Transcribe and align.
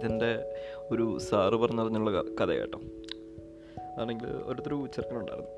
ഇതെന്റെ 0.00 0.54
ഒരു 0.90 1.18
സാറ് 1.18 1.54
പറഞ്ഞറിഞ്ഞുള്ള 1.54 2.10
കഥ 2.40 2.48
കേട്ടോ 2.48 2.80
ആണെങ്കിൽ 4.00 4.26
ഓരോരുത്തർ 4.26 4.86
ചെറുക്കനുണ്ടായിരുന്നു 4.86 5.50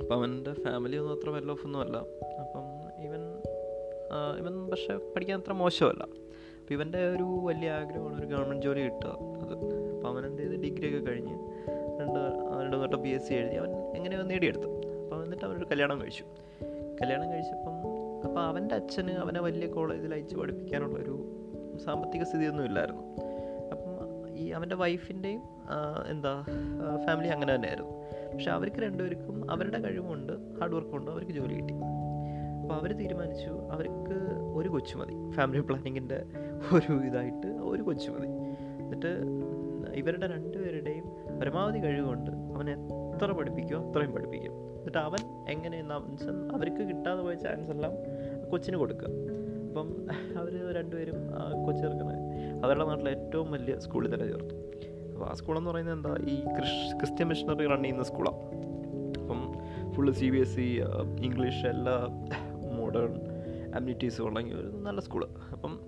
അപ്പം 0.00 0.16
അവന്റെ 0.16 0.52
ഫാമിലി 0.52 0.96
ഒന്നും 0.96 1.14
അത്ര 1.14 1.30
വെൽ 1.30 1.50
ഓഫ് 1.50 1.66
അപ്പം 2.40 2.64
ഇവൻ 3.04 3.20
ഇവൻ 4.38 4.70
പക്ഷേ 4.70 4.96
പഠിക്കാൻ 4.96 5.38
അത്ര 5.38 5.52
മോശമല്ല. 5.52 6.02
അപ്പം 6.02 6.74
ഇവന്റെ 6.74 7.10
ഒരു 7.10 7.40
വലിയ 7.42 7.70
ആഗ്രഹമാണ് 7.70 8.18
ഒരു 8.20 8.26
ഗവൺമെന്റ് 8.26 8.66
ജോലി 8.66 8.80
കിട്ടുക. 8.80 9.08
അത് 9.08 9.54
അപ്പോൾ 9.94 10.08
അവൻ 10.08 10.26
എന്ത് 10.26 10.42
ചെയ്ത്? 10.42 10.54
ഡിഗ്രി 10.54 10.98
ഒക്കെ 10.98 11.10
കഴിഞ്ഞ് 11.10 11.34
രണ്ട് 12.00 12.20
രണ്ട് 12.60 12.76
തൊട്ട് 12.76 12.96
ബി 12.96 13.08
എസ് 13.08 13.28
സി 13.28 13.34
എഴുതി. 13.34 13.54
അവൻ 13.54 13.70
എങ്ങനെയോ 13.96 14.22
നേടിയെടുത്തു. 14.22 14.66
അപ്പോൾ 14.66 15.24
എന്നിട്ട് 15.24 15.44
അവനൊരു 15.44 15.64
കല്യാണം 15.64 16.00
കഴിച്ചു. 16.00 16.24
കല്യാണം 17.02 17.32
കഴിച്ചപ്പം 17.32 17.74
അപ്പോൾ 18.24 18.40
അവന്റെ 18.40 18.74
അച്ഛന് 18.74 19.10
അവനെ 19.10 19.40
വലിയ 19.40 19.66
കോളേജിൽ 19.66 20.14
അയച്ച് 20.14 20.36
പഠിപ്പിക്കാനുള്ളൊരു 20.36 21.16
സാമ്പത്തിക 21.84 22.22
സ്ഥിതിയൊന്നും 22.22 22.64
ഇല്ലായിരുന്നു. 22.64 23.02
അപ്പം 23.02 23.29
ഈ 24.40 24.46
അവന്റെ 24.56 24.76
വൈഫിന്റെയും 24.82 25.42
എന്താ 26.12 26.32
ഫാമിലി 27.06 27.28
അങ്ങനെ 27.34 27.50
തന്നെയായിരുന്നു. 27.54 27.94
പക്ഷെ 28.32 28.50
അവർക്ക് 28.56 28.80
രണ്ടുപേർക്കും 28.86 29.36
അവരുടെ 29.52 29.78
കഴിവുണ്ട് 29.84 30.32
ഹാർഡ് 30.58 30.74
വർക്ക് 30.74 30.94
ഉണ്ട് 30.98 31.10
അവർക്ക് 31.10 31.32
ജോലി 31.38 31.54
കിട്ടി. 31.60 31.74
അപ്പോൾ 32.62 32.74
അവർ 32.80 32.90
തീരുമാനിച്ചു 33.00 33.52
അവർക്ക് 33.74 34.16
ഒരു 34.58 34.68
കൊച്ചു 34.74 34.94
മതി. 34.98 35.14
ഫാമിലി 35.36 35.62
പ്ലാനിങ്ങിന്റെ 35.68 36.18
ഒരു 36.76 36.92
ഇതായിട്ട് 37.08 37.50
ഒരു 37.72 37.82
കൊച്ചു 37.88 38.08
മതി. 38.10 38.30
എന്നിട്ട് 38.82 39.12
ഇവരുടെ 40.00 40.26
രണ്ടുപേരുടെയും 40.34 41.06
പരമാവധി 41.40 41.78
കഴിവുകൊണ്ട് 41.78 42.30
അവൻ 42.56 42.66
എത്ര 42.70 43.30
പഠിപ്പിക്കുമോ 43.38 43.80
അത്രയും 43.88 44.12
പഠിപ്പിക്കും. 44.16 44.54
എന്നിട്ട് 44.78 45.00
അവൻ 45.08 45.22
എങ്ങനെയെന്ന് 45.52 45.94
അവർക്ക് 46.56 46.82
കിട്ടാതെ 46.90 47.20
പോയ 47.22 47.34
ചാൻസ് 47.44 47.70
എല്ലാം 47.76 47.94
കൊച്ചിന് 48.50 48.76
കൊടുക്കുക. 48.76 49.08
അപ്പം 49.70 49.88
അവർ 50.38 50.54
രണ്ടുപേരും 50.76 51.18
കൊച്ചു 51.66 51.82
ചേർക്കുന്നത് 51.82 52.18
അവരുടെ 52.64 52.84
നാട്ടിലെ 52.84 53.10
ഏറ്റവും 53.10 53.52
വലിയ 53.52 53.74
സ്കൂളിൽ 53.78 54.14
തന്നെ 54.14 54.26
ചേർത്തു. 54.26 54.54
അപ്പോൾ 55.12 55.26
ആ 55.30 55.34
സ്കൂളെന്ന് 55.34 55.70
പറയുന്നത് 55.70 55.94
എന്താ? 55.96 56.12
ഈ 56.32 56.36
ക്രിഷ് 56.56 56.96
ക്രിസ്ത്യൻ 56.96 57.28
മിഷണറി 57.28 57.66
റൺ 57.66 57.82
ചെയ്യുന്ന 57.82 58.04
സ്കൂളാണ് 58.04 58.40
അപ്പം 59.20 59.40
full 59.94 60.12
C 60.14 60.30
B 60.30 60.38
S 60.38 60.58
E 60.58 60.68
English 61.26 61.64
എല്ലാ 61.66 61.96
മോഡേൺ 62.76 63.12
അമ്യൂണിറ്റീസും 63.74 64.24
ഉള്ളെങ്കിൽ 64.24 64.56
ഒരു 64.56 64.70
നല്ല 64.86 65.00
സ്കൂൾ 65.00 65.22
അപ്പം 65.52 65.80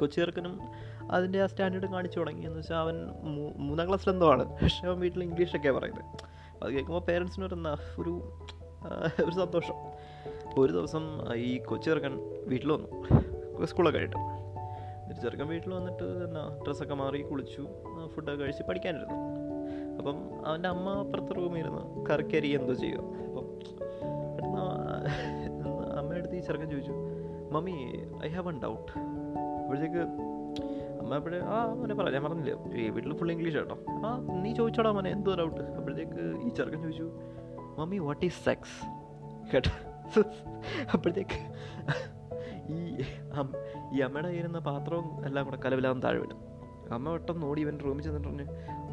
കൊച്ചു 0.00 0.16
ചേർക്കനും 0.20 0.54
അതിന്റെ 1.10 1.42
ആ 1.42 1.46
സ്റ്റാൻഡേർഡ് 1.46 1.88
കാണിച്ചു 1.92 2.18
തുടങ്ങി. 2.18 2.44
എന്ന് 2.46 2.58
വെച്ചാൽ 2.58 2.76
അവൻ 2.76 2.96
മൂന്നാം 3.56 3.88
ക്ലാസ്സിലെന്തോ 3.88 4.28
ആണ്. 4.30 4.44
പക്ഷേ 4.62 4.86
അവൻ 4.86 4.98
വീട്ടിൽ 5.00 5.22
ഇംഗ്ലീഷൊക്കെയാണ് 5.22 5.78
പറയുന്നത്. 5.78 6.04
അത് 6.62 6.70
കേൾക്കുമ്പോൾ 6.72 7.02
പേരൻസിന് 7.10 7.44
ഒരു 7.44 7.56
ഒരു 8.00 8.12
ഒരു 9.24 9.34
സന്തോഷം 10.24 10.60
ഒരു 10.62 10.72
ദിവസം 10.72 11.04
ഈ 11.34 11.58
കൊച്ചു 11.58 11.90
ചെറുക്കൻ 11.90 12.14
വീട്ടിൽ 12.50 12.72
വന്നു. 12.72 13.64
സ്കൂളൊക്കെ 13.64 13.98
ആയിട്ട്. 13.98 14.16
എന്നിട്ട് 14.16 15.20
ചെറുക്കൻ 15.20 15.46
വീട്ടിൽ 15.48 15.70
വന്നിട്ട് 15.74 16.06
എന്നാ 16.26 16.42
ഡ്രസ്സൊക്കെ 16.66 16.94
മാറി 16.94 17.22
കുളിച്ചു 17.22 17.62
ഫുഡൊക്കെ 18.14 18.42
കഴിച്ച് 18.42 18.62
പഠിക്കാനിരുന്നു. 18.68 19.16
അപ്പം 19.98 20.16
അവന്റെ 20.46 20.68
അമ്മ 20.68 20.90
അപ്പുറത്തെ 21.00 21.32
റൂമിൽ 21.38 21.58
ഇരുന്ന് 21.58 22.06
കറക്കരി 22.06 22.48
എന്തോ 22.58 22.74
ചെയ്യുക 22.74 23.00
അപ്പം 23.26 23.46
അമ്മയുടെ 25.98 26.18
അടുത്ത് 26.18 26.36
ഈ 26.36 26.40
ചെറുക്കൻ 26.40 26.70
ചോദിച്ചു 26.70 26.94
mummy 27.54 27.76
I 28.24 28.28
have 28.36 28.48
an 28.48 28.58
doubt. 28.62 28.92
അപ്പോഴത്തേക്ക് 29.60 30.02
അമ്മ 31.02 31.16
എപ്പോഴേ 31.16 31.38
ആ 31.54 31.58
മോനെ 31.78 31.94
പറ 31.94 32.10
ഞാൻ 32.10 32.24
പറഞ്ഞില്ല 32.24 32.52
ഈ 32.82 32.88
വീട്ടിൽ 32.90 33.16
ഫുൾ 33.16 33.32
ഇംഗ്ലീഷ് 33.32 33.56
കേട്ടോ. 33.56 33.76
ആ 34.06 34.10
നീ 34.44 34.52
ചോദിച്ചോടാ 34.54 34.90
മോനെ 34.90 35.10
എന്തോ 35.10 35.34
ഡൗട്ട് 35.34 35.64
അപ്പോഴത്തേക്ക് 35.78 36.22
ഈ 36.46 36.48
ചെറുക്കൻ 36.48 36.80
ചോദിച്ചു 36.82 37.08
മമ്മി 37.78 37.98
വാട്ട് 38.06 38.24
ഈസ് 38.24 38.44
സെക്സ് 38.44 38.78
കേട്ടോ. 39.52 39.72
അപ്പോഴത്തേക്ക് 40.94 41.38
ഈ 42.72 43.02
ഈ 43.94 44.00
അമ്മയുടെ 44.00 44.28
കയ്യിരുന്ന 44.28 44.58
പാത്രവും 44.58 45.26
എല്ലാം 45.26 45.44
കൂടെ 45.44 45.56
കലവിലാന്ന് 45.56 46.02
താഴെ 46.02 46.18
വിടും 46.18 46.54
അമ്മ 46.92 47.08
വട്ടം 47.08 47.40
നോടി 47.40 47.60
ഇവന്റെ 47.60 47.84
റൂമിൽ 47.84 48.02
ചെന്നിട്ട് 48.02 48.28
പറഞ്ഞു 48.28 48.44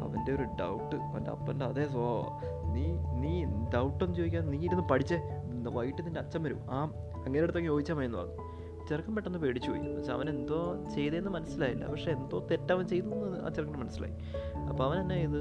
അവന്റെ 0.04 0.32
ഒരു 0.32 0.42
ഡൗട്ട് 0.42 0.96
അവന്റെ 0.96 1.30
അപ്പന്റെ 1.30 1.64
അതേ 1.64 1.86
സ്വഭാവം. 1.86 2.26
നീ 2.72 2.86
നീ 2.92 3.44
ഡൗട്ടൊന്നും 3.44 4.14
ചോദിക്കാൻ 4.14 4.50
നീ 4.50 4.58
ഇരുന്ന് 4.58 4.88
പഠിച്ചേ. 4.88 5.20
വൈകിട്ട് 5.70 6.06
നിന്റെ 6.06 6.20
അച്ഛൻ 6.20 6.42
വരും. 6.42 6.60
ആ 6.70 6.84
അങ്ങനെ 7.16 7.42
അടുത്തൊക്കെ 7.42 7.68
ചോദിച്ചാൽ 7.68 7.94
മതി 7.94 8.04
എന്ന് 8.04 8.18
പറഞ്ഞു. 8.18 8.34
ചെറുക്കൻ 8.88 9.14
പെട്ടെന്ന് 9.14 9.38
പേടിച്ചു 9.38 9.70
പോയി. 9.70 9.96
പക്ഷെ 9.96 10.12
അവൻ 10.12 10.28
എന്തോ 10.28 10.84
ചെയ്തതെന്ന് 10.94 11.30
മനസ്സിലായില്ല. 11.30 11.86
പക്ഷെ 11.86 12.10
എന്തോ 12.10 12.46
തെറ്റവൻ 12.50 12.86
ചെയ്തു 12.86 13.06
എന്ന് 13.06 13.40
ആ 13.40 13.48
ചെറുക്കന് 13.48 13.76
മനസ്സിലായി. 13.76 14.14
അപ്പോൾ 14.68 14.84
അവൻ 14.84 14.98
എന്നാ 14.98 15.14
ചെയ്ത്? 15.14 15.40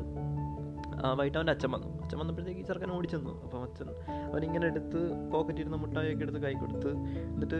വൈകിട്ട് 1.16 1.38
അവന്റെ 1.38 1.54
അച്ഛൻ 1.54 1.72
വന്നു. 1.72 2.02
അച്ഛൻ 2.04 2.18
വന്നപ്പോഴത്തേക്ക് 2.20 2.60
ഈ 2.60 2.64
ചെറുക്കൻ 2.64 2.92
ഓടിച്ചെന്നു 2.92 3.44
അപ്പം 3.44 3.62
അച്ഛൻ 3.64 3.90
അവനിങ്ങനെ 4.32 4.66
എടുത്ത് 4.66 5.32
പോക്കറ്റിൽ 5.32 5.62
ഇരുന്ന 5.62 5.76
മുട്ടായൊക്കെ 5.76 6.24
എടുത്ത് 6.24 6.40
കൈ 6.40 6.54
കൊടുത്ത് 6.54 6.92
എന്നിട്ട് 7.34 7.60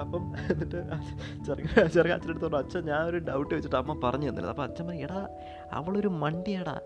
അപ്പം 0.00 0.32
എന്നിട്ട് 0.50 0.80
ചെറുക്കൻ 1.46 1.86
ചെറുക്കൻ 1.86 2.14
അച്ഛനെടുത്തോണ്ട് 2.14 2.56
അച്ഛൻ 2.56 2.84
ഞാൻ 2.84 3.02
ഒരു 3.02 3.18
ഡൗട്ട് 3.18 3.54
വെച്ചിട്ട് 3.54 3.76
അമ്മ 3.76 4.10
പറഞ്ഞു 4.10 4.28
തന്നില്ല. 4.28 4.48
അപ്പം 4.48 4.62
അച്ഛൻ 4.62 4.86
പറഞ്ഞു 4.86 5.02
എടാ 5.02 5.28
അവളൊരു 5.72 6.08
മണ്ടിയാടാ. 6.08 6.80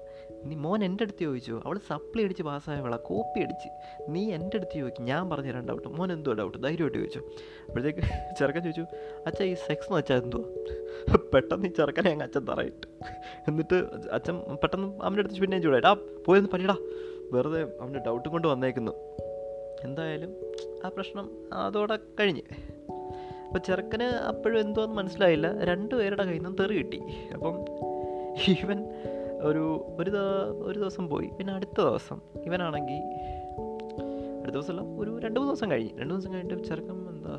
നീ 0.45 0.57
മോൻ 0.57 0.85
എന്റെ 0.85 1.05
അടുത്ത് 1.05 1.19
ചോദിച്ചു. 1.19 1.63
അവൾ 1.65 1.79
സപ്ലൈ 1.89 2.25
അടിച്ച് 2.25 2.43
പാസ്സായവളാ 2.43 2.97
കോപ്പി 2.97 3.41
അടിച്ച്. 3.41 3.69
നീ 4.09 4.33
എന്റെ 4.33 4.57
അടുത്ത് 4.57 4.79
ചോദിക്കും. 4.79 5.05
ഞാൻ 5.05 5.31
പറഞ്ഞു 5.31 5.51
തരാൻ 5.51 5.69
ഡൗട്ട് 5.69 5.89
മോൻ 5.89 6.13
എന്തോ 6.13 6.33
ഡൗട്ട് 6.33 6.63
ധൈര്യമായിട്ട് 6.63 6.99
ചോദിച്ചു. 6.99 7.19
അപ്പോഴത്തേക്ക് 7.19 7.99
ചെറുക്കൻ 8.39 8.61
ചോദിച്ചു 8.61 8.85
അച്ഛാ 9.27 9.45
ഈ 9.45 9.55
സെക്സ് 9.55 9.85
എന്ന് 9.85 9.99
വെച്ചാൽ 9.99 10.23
എന്തോ? 10.23 10.39
പെട്ടെന്ന് 11.35 11.67
ഈ 11.67 11.71
ചെറുക്കനെ 11.71 12.11
അങ്ങ് 12.11 12.25
അച്ഛൻ 12.25 12.45
തറയിട്ട്. 12.45 12.87
എന്നിട്ട് 13.49 13.75
അച്ഛൻ 14.13 14.39
പെട്ടെന്ന് 14.39 15.01
അവന്റെ 15.03 15.21
അടുത്ത് 15.21 15.41
പിന്നെയും 15.41 15.63
ചൂടായിട്ട് 15.63 15.89
ആ 15.89 15.97
പോയൊന്ന് 16.27 16.51
പറ്റിടാ 16.53 16.77
വെറുതെ 17.33 17.63
അവന്റെ 17.81 17.99
ഡൗട്ടും 17.99 18.33
കൊണ്ട് 18.33 18.49
വന്നേക്കുന്നു. 18.49 18.93
എന്തായാലും 19.85 20.35
ആ 20.85 20.89
പ്രശ്നം 20.89 21.55
അതോടെ 21.55 21.99
കഴിഞ്ഞ്. 22.21 22.43
അപ്പോൾ 23.47 23.59
ചെറുക്കന് 23.59 24.03
അപ്പോഴും 24.03 24.61
എന്തോന്ന് 24.61 24.97
മനസ്സിലായില്ല. 24.97 25.65
രണ്ടുപേരുടെ 25.65 26.23
കയ്യിൽ 26.23 26.39
നിന്നും 26.39 26.57
തെറി 26.61 26.77
കിട്ടി. 26.77 27.01
അപ്പം 27.35 27.55
ഇവൻ 28.49 28.85
ഒരു 29.43 29.65
ഒരു 29.99 30.11
ഒരു 30.63 30.79
ദിവസം 30.79 31.09
പോയി. 31.09 31.29
പിന്നെ 31.39 31.53
അടുത്ത 31.53 31.81
ദിവസം 31.81 32.19
ഇവനാണെങ്കിൽ 32.47 33.01
അടുത്ത 34.43 34.55
ദിവസമല്ല 34.55 34.83
ഒരു 35.01 35.19
രണ്ട് 35.19 35.41
മൂന്ന് 35.41 35.55
ദിവസം 35.55 35.71
കഴിഞ്ഞ്. 35.71 35.91
രണ്ട് 35.99 36.15
ദിവസം 36.15 36.35
കഴിഞ്ഞിട്ട് 36.35 36.65
ചെറുക്കം 36.65 36.99
എന്താ 37.09 37.35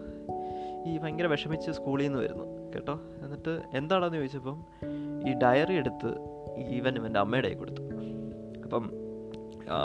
ഈ 0.86 0.98
ഭയങ്കര 0.98 1.26
വിഷമിച്ച് 1.26 1.72
സ്കൂളിൽ 1.72 2.04
നിന്ന് 2.04 2.20
വരുന്നു 2.20 2.46
കേട്ടോ. 2.74 3.00
എന്നിട്ട് 3.24 3.62
എന്താണെന്ന് 3.74 4.18
ചോദിച്ചപ്പം 4.18 4.58
ഈ 5.28 5.34
ഡയറി 5.34 5.74
എടുത്ത് 5.74 6.12
ഇവൻ 6.58 6.96
ഇവന്റെ 6.96 7.20
അമ്മയുടെ 7.20 7.48
കൈ 7.48 7.54
കൊടുത്തു. 7.54 7.82
അപ്പം 8.64 8.92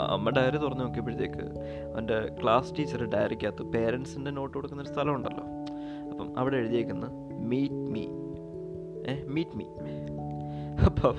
അമ്മ 0.09 0.29
ഡയറി 0.29 0.57
തുറന്ന് 0.57 0.83
നോക്കിയപ്പോഴത്തേക്ക് 0.83 1.43
അവന്റെ 1.93 2.37
ക്ലാസ് 2.43 2.73
ടീച്ചർ 2.79 3.09
ഡയറിക്കകത്ത് 3.09 3.63
പേരൻസിന്റെ 3.63 4.31
നോട്ട് 4.31 4.53
കൊടുക്കുന്ന 4.57 4.83
ഒരു 4.83 4.89
സ്ഥലമുണ്ടല്ലോ 4.89 5.43
അപ്പം 6.11 6.37
അവിടെ 6.37 6.55
എഴുതിയേക്കുന്ന 6.55 7.05
മീറ്റ് 7.39 7.73
മീ. 7.73 8.05
ഏ 9.11 9.23
മീറ്റ് 9.23 9.57
മീ. 9.57 9.65
അപ്പം 10.85 11.15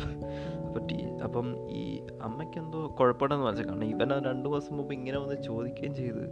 അപ്പം 0.68 0.86
ടീ 0.86 0.98
അപ്പം 1.26 1.46
ഈ 1.70 1.82
അമ്മയ്ക്കെന്തോ 2.22 2.80
കുഴപ്പമുണ്ടെന്ന് 2.98 3.44
മനസ്സിൽ 3.46 3.66
കാരണം 3.68 3.84
ഇവൻ 3.84 4.10
രണ്ട് 4.28 4.44
ദിവസം 4.48 4.76
മുമ്പ് 4.76 4.92
ഇങ്ങനെ 4.94 5.18
വന്ന് 5.18 5.36
ചോദിക്കുകയും 5.42 5.94
ചെയ്ത്. 5.94 6.24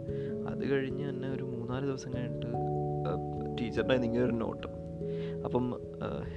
അത് 0.49 0.63
കഴിഞ്ഞ് 0.71 1.09
തന്നെ 1.09 1.29
ഒരു 1.29 1.43
മൂന്നാൽ 1.43 1.85
ദിവസം 1.85 2.11
കഴിഞ്ഞിട്ട് 2.15 2.51
ടീച്ചറിന്റെ 3.59 3.95
ഇങ്ങനെ 4.09 4.23
ഒരു 4.25 4.35
നോട്ട്. 4.43 4.67
അപ്പം 5.45 5.65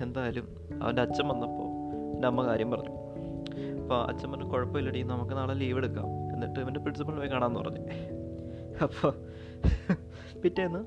എന്തായാലും 0.02 0.46
അവന്റെ 0.82 1.02
അച്ഛൻ 1.02 1.26
വന്നപ്പോൾ 1.28 1.68
എന്റെ 2.14 2.26
അമ്മ 2.28 2.40
കാര്യം 2.46 2.70
പറഞ്ഞു. 2.70 2.94
അപ്പോൾ 3.82 3.98
അച്ഛൻ 4.10 4.26
പറഞ്ഞു 4.32 4.48
കുഴപ്പമില്ല 4.52 4.90
ടീ 4.90 5.02
നമുക്ക് 5.02 5.36
നാളെ 5.36 5.54
ലീവ് 5.54 5.78
എടുക്കാം. 5.78 6.08
എന്നിട്ട് 6.34 6.58
ഇവന്റെ 6.60 6.80
പ്രിൻസിപ്പൾ 6.80 7.16
പോയി 7.16 7.28
കാണാമെന്ന് 7.28 7.60
പറഞ്ഞു. 7.60 7.82
അപ്പോൾ 8.84 9.12
പിറ്റേന്ന് 10.42 10.82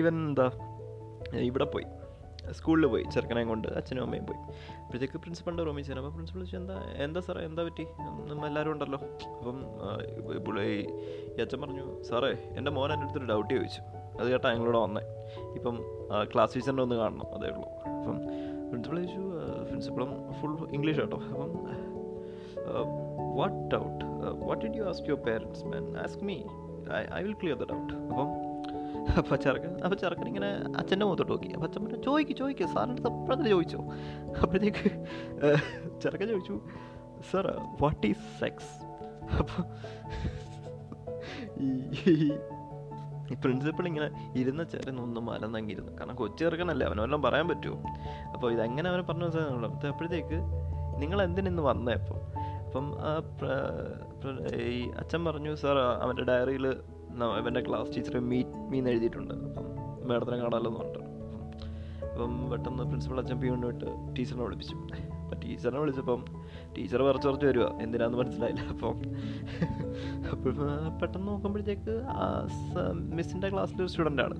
ഇവൻ 0.00 0.14
എന്താ 0.28 0.46
ഇവിടെ 1.48 1.64
പോയി. 1.64 1.86
സ്കൂളിൽ 2.52 2.86
പോയി 2.86 3.04
ചെറുക്കനെ 3.14 3.44
കൊണ്ട് 3.44 3.68
അച്ഛനും 3.68 4.02
അമ്മയും 4.02 4.26
പോയി. 4.26 4.40
അപ്പോഴത്തേക്ക് 4.82 5.18
പ്രിൻസിപ്പളിന്റെ 5.18 5.62
റൂമിൽ 5.64 5.82
ചേരാം 5.82 6.00
അപ്പോൾ 6.02 6.12
പ്രിൻസിപ്പൾ 6.12 6.40
ചോദിച്ചു 6.40 6.56
എന്താ 6.56 6.76
എന്താ 7.04 7.20
സാറേ 7.20 7.44
എന്താ 7.44 7.62
പറ്റി? 7.64 7.84
നമ്മൾ 8.30 8.46
എല്ലാവരും 8.46 8.72
ഉണ്ടല്ലോ. 8.72 9.00
അപ്പം 9.38 9.58
ഈ 10.62 11.40
അച്ഛൻ 11.40 11.60
പറഞ്ഞു 11.60 12.02
സാറേ 12.02 12.32
എന്റെ 12.58 12.70
മോൻ 12.70 12.92
എന്റെ 12.92 13.06
അടുത്തൊരു 13.06 13.26
ഡൗട്ട് 13.32 13.54
ചോദിച്ചു. 13.54 13.82
അത് 14.20 14.30
കേട്ടാ 14.30 14.52
ഞങ്ങളോട് 14.52 14.78
വന്നേ. 14.78 15.02
ഇപ്പം 15.54 15.78
ക്ലാസ് 16.34 16.54
ടീച്ചറിന്റെ 16.54 16.82
ഒന്ന് 16.82 16.96
കാണണം 16.96 17.34
അതേ 17.34 17.48
ഉള്ളൂ. 17.48 17.68
അപ്പം 17.98 18.18
പ്രിൻസിപ്പൾ 18.68 18.96
ചോദിച്ചു 18.96 19.20
പ്രിൻസിപ്പളും 19.68 20.32
ഫുൾ 20.40 20.68
ഇംഗ്ലീഷ് 20.72 20.98
കേട്ടോ 20.98 21.16
അപ്പം 21.16 21.50
what 23.36 23.74
doubt 23.74 24.04
what 24.46 24.66
did 24.66 24.76
you 24.76 24.82
ask 24.82 25.08
your 25.08 25.20
parents 25.22 25.64
man 25.64 25.98
ask 25.98 26.24
me 26.24 26.36
I 27.14 27.22
will 27.22 27.32
clear 27.32 27.56
the 27.56 27.66
doubt 27.72 27.92
അപ്പം 27.92 28.45
അപ്പോൾ 29.18 29.36
ചെറുക്കൻ 29.36 29.80
അപ്പോൾ 29.84 29.96
ചെറുക്കൻ 29.96 30.26
ഇങ്ങനെ 30.28 30.48
അച്ഛന്റെ 30.76 31.06
മുഖത്തോട്ട് 31.06 31.32
നോക്കി. 31.32 31.48
അപ്പോൾ 31.48 31.66
അച്ഛൻ 31.66 31.84
പറഞ്ഞു 31.84 32.02
ചോദിക്കു 32.02 32.32
ചോദിക്കു 32.32 32.64
സാറിന്റെ 32.64 32.92
അടുത്ത് 32.92 33.08
അപ്പോഴത്തെ 33.08 33.50
ചോദിച്ചോ? 33.50 33.78
അപ്പോഴത്തേക്ക് 34.42 34.90
ചെറുക്കൻ 36.02 36.28
ചോദിച്ചു 36.28 36.60
സർ 37.32 37.46
വാട്ട് 37.82 38.06
ഈസ് 38.06 38.40
സെക്സ് 38.40 38.72
അപ്പോൾ 39.40 39.62
ഈ 41.60 42.32
ഈ 43.32 43.34
പ്രിൻസിപ്പൾ 43.34 43.86
ഇങ്ങനെ 43.86 44.32
ഇരുന്ന 44.36 44.64
ചെറിയ 44.64 44.90
ഒന്നും 44.90 45.26
മലന്നങ്ങിരുന്നു. 45.26 45.92
കാരണം 46.00 46.14
കൊച്ചു 46.14 46.44
ചെറുക്കനല്ലേ 46.44 46.86
അവനെല്ലാം 46.86 47.22
പറയാൻ 47.22 47.48
പറ്റുമോ 47.48 47.78
അപ്പോൾ 48.34 48.52
ഇതെങ്ങനെ 48.52 48.90
അവനെ 48.90 49.02
പറഞ്ഞു 49.02 49.24
വെച്ചാൽ 49.24 49.88
അപ്പോഴത്തേക്ക് 49.88 50.38
നിങ്ങൾ 50.98 51.22
എന്തിനിന്ന് 51.22 51.62
വന്നേ? 51.62 51.92
അപ്പം 51.92 52.20
അപ്പം 52.66 52.86
ഈ 54.60 54.90
അച്ഛൻ 54.90 55.24
പറഞ്ഞു 55.24 55.54
സാർ 55.54 55.78
അവന്റെ 55.78 56.22
ഡയറിയിൽ 56.22 56.82
ഇവന്റെ 57.24 57.60
ക്ലാസ് 57.60 57.96
ടീച്ചർ 57.96 58.20
മീറ്റ് 58.20 58.70
മീന്ന് 58.70 58.90
എഴുതിയിട്ടുണ്ട് 58.90 59.34
അപ്പം 59.34 59.66
മേഡത്തിനെ 60.08 60.36
കാണാമല്ലോ 60.36 60.70
എന്ന് 60.70 60.80
പറഞ്ഞിട്ട്. 60.80 61.02
അപ്പം 62.06 62.50
പെട്ടെന്ന് 62.50 62.82
പ്രിൻസിപ്പൾ 62.82 63.18
അച്ഛൻ 63.20 63.40
പി 63.40 63.48
കൊണ്ടുപോയിട്ട് 63.48 64.16
ടീച്ചറിനെ 64.16 64.44
വിളിപ്പിച്ചു. 64.44 64.76
അപ്പം 65.22 65.38
ടീച്ചറിനെ 65.40 65.80
വിളിച്ചപ്പം 65.80 66.24
ടീച്ചർ 66.76 67.02
കുറച്ച് 67.02 67.28
കുറച്ച് 67.28 67.46
വരിക 67.46 67.64
എന്തിനാന്ന് 67.82 68.18
മനസ്സിലായില്ല. 68.18 68.60
അപ്പം 68.74 68.96
അപ്പം 70.32 70.54
പെട്ടെന്ന് 71.00 71.28
നോക്കുമ്പോഴത്തേക്ക് 71.28 71.94
മിസ്സിന്റെ 73.16 73.50
ക്ലാസ്സിലൊരു 73.50 73.88
സ്റ്റുഡന്റാണ് 73.88 74.36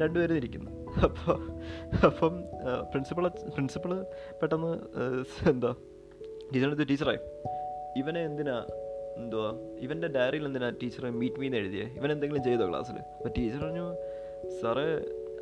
രണ്ടുപേരും 0.00 0.36
ഇരിക്കുന്നു. 0.36 0.70
അപ്പോൾ 1.04 1.36
അപ്പം 2.06 2.34
പ്രിൻസിപ്പൾ 2.90 3.28
പ്രിൻസിപ്പൾ 3.28 4.06
പെട്ടെന്ന് 4.42 4.72
എന്താ 5.50 5.74
ടീച്ചറിനടുത്ത് 6.52 6.88
ടീച്ചറായി 6.88 7.18
ഇവനെ 8.00 8.24
എന്തിനാ 8.24 8.66
എന്തുവാ? 9.16 9.50
ഇവന്റെ 9.78 10.08
ഡയറിയിൽ 10.08 10.44
എന്തിനാ 10.44 10.68
ടീച്ചറെ 10.82 11.10
മീറ്റ് 11.10 11.36
മീന്ന് 11.36 11.56
എഴുതിയേ? 11.56 11.86
ഇവൻ 11.98 12.12
എന്തെങ്കിലും 12.12 12.42
ചെയ്തോ 12.42 12.68
ക്ലാസ്സിൽ 12.68 12.98
അപ്പോൾ 12.98 13.32
ടീച്ചർ 13.38 13.64
പറഞ്ഞു 13.64 13.94
സാറേ 14.60 14.86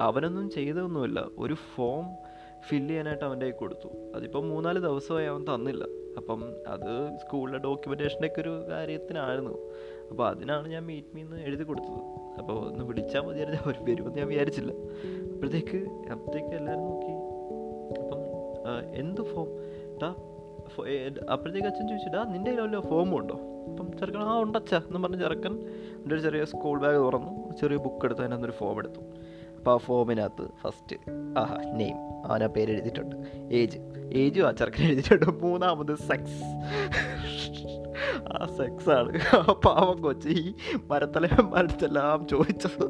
അവനൊന്നും 0.00 0.50
ചെയ്തൊന്നുമില്ല. 0.50 1.26
ഒരു 1.38 1.54
ഫോം 1.54 2.04
ഫില്ല് 2.68 2.88
ചെയ്യാനായിട്ട് 2.88 3.24
അവന്റെ 3.24 3.46
കയ്യിൽ 3.46 3.58
കൊടുത്തു. 3.58 3.88
അതിപ്പോൾ 4.16 4.44
മൂന്നാൽ 4.44 4.78
ദിവസമായി 4.78 5.26
അവൻ 5.26 5.54
തന്നില്ല. 5.54 5.84
അപ്പം 6.16 6.40
അത് 6.66 7.16
സ്കൂളിലെ 7.16 7.58
ഡോക്യുമെന്റേഷന്റെ 7.58 8.26
ഒക്കെ 8.26 8.40
ഒരു 8.40 8.64
കാര്യത്തിനായിരുന്നു. 8.70 9.54
അപ്പോൾ 10.10 10.28
അതിനാണ് 10.28 10.68
ഞാൻ 10.68 10.86
മീറ്റ് 10.86 11.16
മീന്ന് 11.16 11.36
എഴുതി 11.36 11.62
കൊടുത്തത്. 11.62 12.00
അപ്പോൾ 12.38 12.68
ഒന്ന് 12.70 12.84
വിളിച്ചാൽ 12.84 13.20
മതിയായിരുന്നു 13.20 13.60
അവർ 13.64 13.76
വരുമെന്ന് 13.88 14.18
ഞാൻ 14.18 14.28
വിചാരിച്ചില്ല. 14.28 14.72
അപ്പോഴത്തേക്ക് 15.32 15.76
അപ്പോഴത്തേക്ക് 16.12 16.54
എല്ലാവരും 16.56 16.84
നോക്കി. 16.90 17.12
അപ്പം 18.02 18.20
എന്ത് 18.94 19.20
ഫോം 19.20 19.48
ഡാ 20.02 20.10
അപ്പോഴത്തേക്ക് 21.32 21.68
അച്ഛൻ 21.68 21.88
ചോദിച്ചിട്ടാ 21.88 22.24
നിന്റെ 22.24 22.50
കയ്യിലല്ലോ 22.50 22.80
ഫോമുണ്ടോ 22.80 23.51
അപ്പം 23.70 23.98
ചെറുക്കൻ 23.98 24.20
ആ 24.20 24.38
ഉണ്ടച്ച 24.38 24.74
എന്ന് 24.74 24.98
പറഞ്ഞ് 24.98 25.18
ചെറുക്കൻ 25.18 25.54
എന്റെ 26.00 26.14
ഒരു 26.14 26.22
ചെറിയ 26.22 26.44
സ്കൂൾ 26.44 26.80
ബാഗ് 26.80 26.96
തുറന്നു. 26.96 27.56
ചെറിയ 27.60 27.76
ബുക്ക് 27.76 28.04
എടുത്ത് 28.04 28.20
അതിനകത്ത് 28.20 28.44
ഒരു 28.44 28.52
ഫോം 28.52 28.78
എടുത്തു. 28.78 29.00
അപ്പോൾ 29.56 29.74
ആ 29.74 29.76
ഫോമിനകത്ത് 29.76 30.48
ഫസ്റ്റ് 30.62 30.96
ആഹാ 31.38 31.56
നെയിം 31.72 31.96
അവനാ 32.26 32.46
പേര് 32.46 32.70
എഴുതിയിട്ടുണ്ട് 32.70 33.16
ഏജ് 33.54 33.78
ഏജും 34.12 34.48
ആ 34.48 34.50
ചെറുക്കൻ 34.50 34.84
എഴുതിയിട്ടുണ്ട്. 34.84 35.44
മൂന്നാമത് 35.44 35.94
സെക്സ് 35.94 36.42
ആ 38.32 38.46
സെക്സാണ് 38.58 39.20
ആ 39.36 39.52
പാവം 39.64 40.02
കൊച്ചി 40.02 40.28
ഈ 40.28 40.54
മരത്തെല്ലാം 40.90 42.26
ചോദിച്ചത്. 42.28 42.86